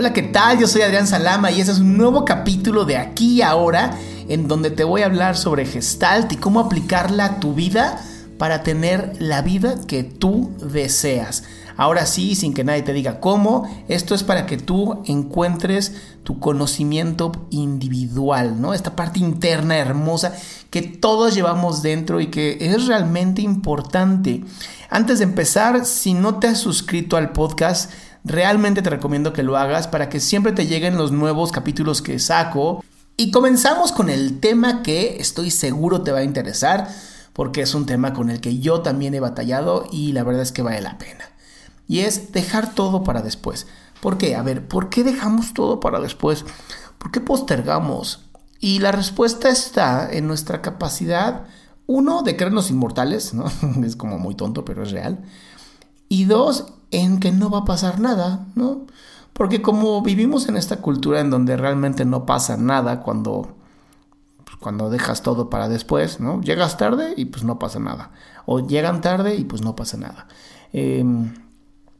[0.00, 0.58] Hola, ¿qué tal?
[0.58, 3.98] Yo soy Adrián Salama y este es un nuevo capítulo de Aquí y Ahora
[4.30, 8.02] en donde te voy a hablar sobre Gestalt y cómo aplicarla a tu vida
[8.38, 11.42] para tener la vida que tú deseas.
[11.76, 15.92] Ahora sí, sin que nadie te diga cómo, esto es para que tú encuentres
[16.24, 18.72] tu conocimiento individual, ¿no?
[18.72, 20.32] Esta parte interna hermosa
[20.70, 24.44] que todos llevamos dentro y que es realmente importante.
[24.88, 27.90] Antes de empezar, si no te has suscrito al podcast,
[28.24, 32.18] realmente te recomiendo que lo hagas para que siempre te lleguen los nuevos capítulos que
[32.18, 32.84] saco.
[33.16, 36.88] Y comenzamos con el tema que estoy seguro te va a interesar,
[37.32, 40.52] porque es un tema con el que yo también he batallado y la verdad es
[40.52, 41.24] que vale la pena.
[41.86, 43.66] Y es dejar todo para después.
[44.00, 44.36] ¿Por qué?
[44.36, 46.44] A ver, ¿por qué dejamos todo para después?
[46.98, 48.30] ¿Por qué postergamos?
[48.60, 51.44] Y la respuesta está en nuestra capacidad,
[51.86, 53.46] uno, de creernos inmortales, ¿no?
[53.84, 55.24] es como muy tonto, pero es real.
[56.08, 58.86] Y dos, en que no va a pasar nada, ¿no?
[59.32, 63.56] Porque como vivimos en esta cultura en donde realmente no pasa nada cuando,
[64.44, 66.40] pues, cuando dejas todo para después, ¿no?
[66.42, 68.10] Llegas tarde y pues no pasa nada.
[68.44, 70.26] O llegan tarde y pues no pasa nada.
[70.72, 71.04] Eh,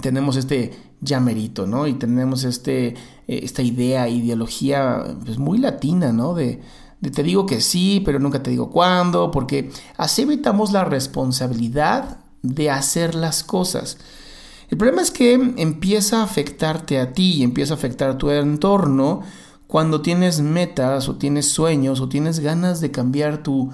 [0.00, 1.86] tenemos este llamerito, ¿no?
[1.86, 2.94] Y tenemos este, eh,
[3.26, 6.34] esta idea, ideología pues muy latina, ¿no?
[6.34, 6.60] De,
[7.00, 12.18] de te digo que sí, pero nunca te digo cuándo, porque así evitamos la responsabilidad
[12.42, 13.98] de hacer las cosas.
[14.72, 19.20] El problema es que empieza a afectarte a ti empieza a afectar a tu entorno
[19.66, 23.70] cuando tienes metas o tienes sueños o tienes ganas de cambiar tu,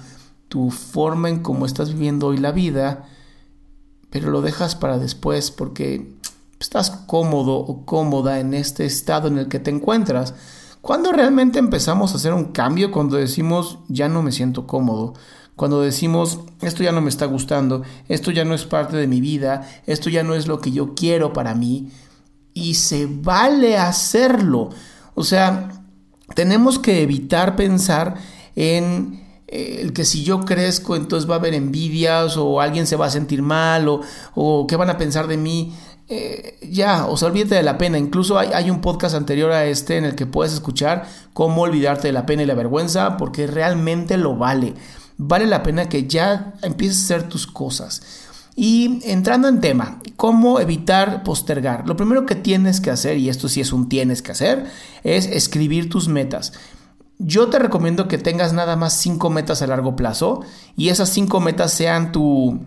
[0.49, 3.05] tu forma en cómo estás viviendo hoy la vida,
[4.09, 6.17] pero lo dejas para después porque
[6.59, 10.33] estás cómodo o cómoda en este estado en el que te encuentras.
[10.81, 12.91] Cuando realmente empezamos a hacer un cambio?
[12.91, 15.13] Cuando decimos ya no me siento cómodo,
[15.59, 19.19] cuando decimos esto ya no me está gustando, esto ya no es parte de mi
[19.19, 21.91] vida, esto ya no es lo que yo quiero para mí,
[22.53, 24.69] y se vale hacerlo.
[25.15, 25.83] O sea,
[26.33, 28.15] tenemos que evitar pensar
[28.55, 32.95] en eh, el que si yo crezco entonces va a haber envidias o alguien se
[32.95, 33.99] va a sentir mal o,
[34.35, 35.73] o qué van a pensar de mí.
[36.07, 37.97] Eh, ya, o sea, olvídate de la pena.
[37.97, 42.07] Incluso hay, hay, un podcast anterior a este en el que puedes escuchar cómo olvidarte
[42.07, 44.73] de la pena y la vergüenza porque realmente lo vale
[45.19, 48.01] vale la pena que ya empieces a hacer tus cosas.
[48.55, 51.87] Y entrando en tema, ¿cómo evitar postergar?
[51.87, 54.65] Lo primero que tienes que hacer, y esto sí es un tienes que hacer,
[55.03, 56.53] es escribir tus metas.
[57.19, 60.41] Yo te recomiendo que tengas nada más cinco metas a largo plazo
[60.77, 62.61] y esas cinco metas sean tu,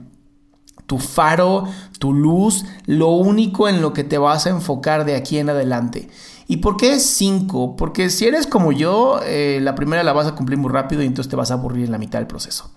[0.87, 1.65] tu faro,
[1.99, 6.11] tu luz, lo único en lo que te vas a enfocar de aquí en adelante.
[6.49, 7.77] ¿Y por qué 5?
[7.77, 11.07] Porque si eres como yo, eh, la primera la vas a cumplir muy rápido y
[11.07, 12.71] entonces te vas a aburrir en la mitad del proceso.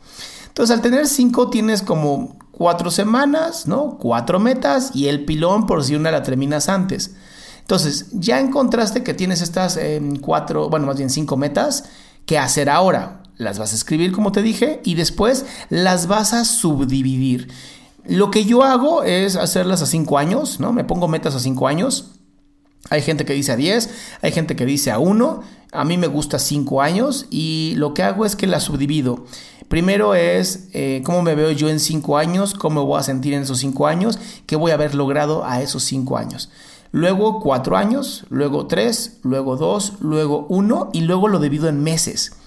[0.48, 3.98] Entonces, al tener 5 tienes como cuatro semanas, ¿no?
[4.00, 7.16] Cuatro metas y el pilón por si una la terminas antes.
[7.60, 11.86] Entonces, ya encontraste que tienes estas em, cuatro, bueno, más bien cinco metas.
[12.26, 13.24] ¿Qué hacer ahora?
[13.38, 17.52] Las vas a escribir, como te dije, y después las vas a subdividir.
[18.06, 20.72] Lo que yo hago es hacerlas a cinco años, ¿no?
[20.72, 22.12] Me pongo metas a cinco años.
[22.90, 23.90] Hay gente que dice a 10,
[24.22, 25.44] hay gente que dice a 1.
[25.72, 29.26] A mí me gusta 5 años y lo que hago es que las subdivido.
[29.68, 33.34] Primero es eh, cómo me veo yo en 5 años, cómo me voy a sentir
[33.34, 36.50] en esos 5 años, qué voy a haber logrado a esos 5 años
[36.96, 42.38] luego cuatro años, luego tres, luego dos, luego uno y luego lo divido en meses.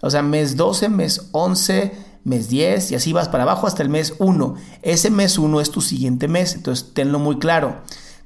[0.00, 1.92] O sea, mes 12, mes 11,
[2.24, 4.56] mes 10 y así vas para abajo hasta el mes 1.
[4.82, 7.76] Ese mes 1 es tu siguiente mes, entonces tenlo muy claro.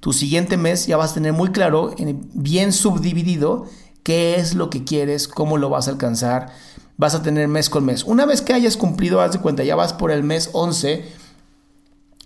[0.07, 1.93] Tu siguiente mes ya vas a tener muy claro,
[2.33, 3.67] bien subdividido,
[4.05, 6.53] qué es lo que quieres, cómo lo vas a alcanzar.
[6.97, 8.05] Vas a tener mes con mes.
[8.05, 11.05] Una vez que hayas cumplido, haz de cuenta, ya vas por el mes 11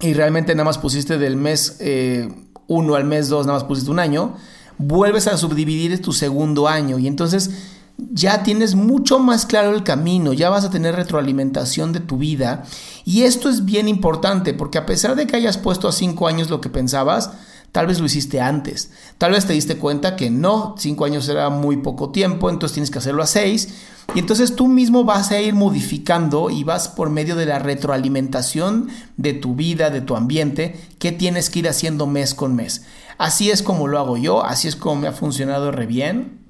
[0.03, 2.29] y realmente nada más pusiste del mes eh,
[2.67, 4.35] uno al mes dos nada más pusiste un año,
[4.77, 7.51] vuelves a subdividir tu segundo año y entonces
[7.97, 12.63] ya tienes mucho más claro el camino, ya vas a tener retroalimentación de tu vida
[13.07, 16.51] y esto es bien importante porque a pesar de que hayas puesto a cinco años
[16.51, 17.31] lo que pensabas,
[17.73, 18.91] Tal vez lo hiciste antes.
[19.19, 22.91] Tal vez te diste cuenta que no, cinco años era muy poco tiempo, entonces tienes
[22.91, 23.69] que hacerlo a seis.
[24.15, 28.89] Y entonces tú mismo vas a ir modificando y vas por medio de la retroalimentación
[29.17, 32.83] de tu vida, de tu ambiente, que tienes que ir haciendo mes con mes.
[33.19, 36.41] Así es como lo hago yo, así es como me ha funcionado re bien.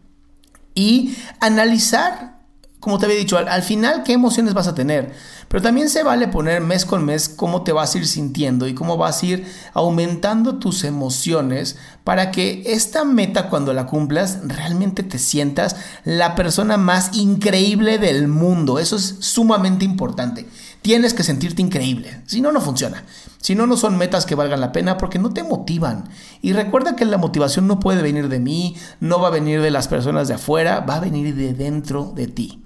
[0.75, 2.40] Y analizar
[2.81, 5.13] como te había dicho, al, final qué emociones vas a tener.
[5.49, 8.75] Pero también se vale poner mes con mes cómo te vas a ir sintiendo y
[8.75, 15.03] cómo vas a ir aumentando tus emociones para que esta meta cuando la cumplas realmente
[15.03, 18.79] te sientas la persona más increíble del mundo.
[18.79, 20.47] Eso es sumamente importante.
[20.81, 22.23] Tienes que sentirte increíble.
[22.25, 23.05] Si no, no funciona.
[23.43, 26.09] Si no, no son metas que valgan la pena porque no te motivan.
[26.41, 29.71] Y recuerda que la motivación no puede venir de mí, no va a venir de
[29.71, 32.63] las personas de afuera, va a venir de dentro de ti.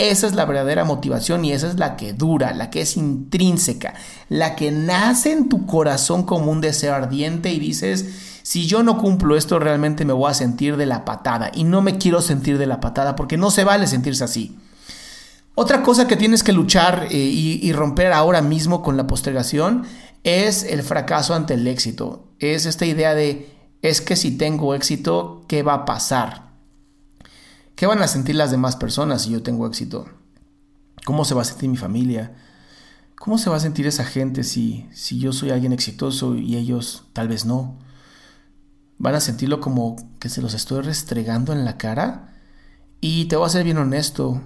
[0.00, 3.92] Esa es la verdadera motivación y esa es la que dura, la que es intrínseca,
[4.30, 8.06] la que nace en tu corazón como un deseo ardiente y dices,
[8.42, 11.82] si yo no cumplo esto realmente me voy a sentir de la patada y no
[11.82, 14.56] me quiero sentir de la patada porque no se vale sentirse así.
[15.54, 19.84] Otra cosa que tienes que luchar eh, y, y romper ahora mismo con la postergación
[20.24, 22.24] es el fracaso ante el éxito.
[22.38, 26.49] Es esta idea de, es que si tengo éxito, ¿qué va a pasar?
[27.80, 30.04] ¿Qué van a sentir las demás personas si yo tengo éxito?
[31.06, 32.36] ¿Cómo se va a sentir mi familia?
[33.18, 37.04] ¿Cómo se va a sentir esa gente si, si yo soy alguien exitoso y ellos
[37.14, 37.78] tal vez no?
[38.98, 42.34] ¿Van a sentirlo como que se los estoy restregando en la cara?
[43.00, 44.42] Y te voy a ser bien honesto.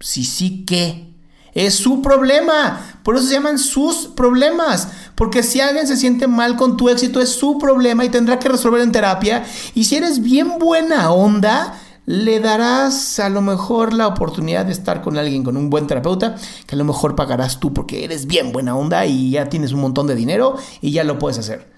[0.00, 1.12] Si sí, ¿qué?
[1.52, 2.80] Es su problema.
[3.02, 4.88] Por eso se llaman sus problemas.
[5.16, 8.48] Porque si alguien se siente mal con tu éxito, es su problema y tendrá que
[8.48, 9.44] resolver en terapia.
[9.74, 11.78] Y si eres bien buena onda,
[12.08, 16.36] le darás a lo mejor la oportunidad de estar con alguien, con un buen terapeuta,
[16.66, 19.80] que a lo mejor pagarás tú porque eres bien buena onda y ya tienes un
[19.80, 21.70] montón de dinero y ya lo puedes hacer.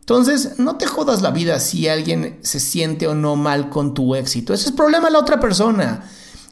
[0.00, 4.16] Entonces, no te jodas la vida si alguien se siente o no mal con tu
[4.16, 4.52] éxito.
[4.52, 6.02] Ese es problema de la otra persona.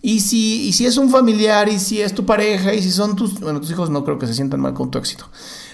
[0.01, 3.41] Y si, si es un familiar, y si es tu pareja, y si son tus...
[3.41, 5.29] Bueno, tus hijos no creo que se sientan mal con tu éxito.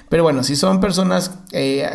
[0.09, 1.87] Pero bueno, si son personas eh,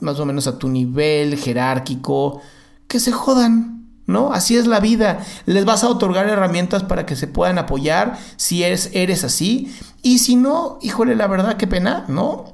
[0.00, 2.40] más o menos a tu nivel jerárquico,
[2.86, 3.79] que se jodan.
[4.10, 4.32] ¿No?
[4.32, 5.24] Así es la vida.
[5.46, 9.74] Les vas a otorgar herramientas para que se puedan apoyar si eres, eres así.
[10.02, 12.52] Y si no, híjole, la verdad, qué pena, ¿no?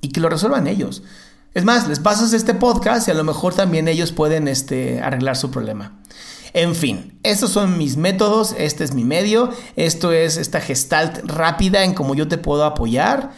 [0.00, 1.02] Y que lo resuelvan ellos.
[1.54, 5.36] Es más, les pasas este podcast y a lo mejor también ellos pueden este, arreglar
[5.36, 6.00] su problema.
[6.52, 11.84] En fin, estos son mis métodos, este es mi medio, esto es esta gestalt rápida
[11.84, 13.32] en cómo yo te puedo apoyar.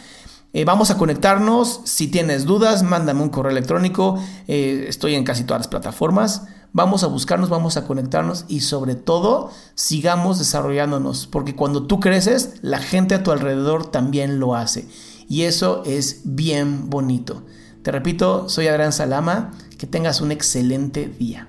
[0.53, 5.45] Eh, vamos a conectarnos, si tienes dudas, mándame un correo electrónico, eh, estoy en casi
[5.45, 6.43] todas las plataformas
[6.77, 12.57] vamos a buscarnos, vamos a conectarnos y sobre todo sigamos desarrollándonos, porque cuando tú creces,
[12.61, 14.87] la gente a tu alrededor también lo hace.
[15.27, 17.45] Y eso es bien bonito.
[17.83, 21.49] Te repito, soy Adrián Salama, que tengas un excelente día.